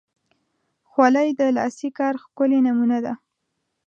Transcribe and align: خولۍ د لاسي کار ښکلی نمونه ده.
خولۍ 0.89 1.29
د 1.39 1.41
لاسي 1.57 1.89
کار 1.97 2.13
ښکلی 2.23 2.59
نمونه 2.67 2.97
ده. 3.05 3.13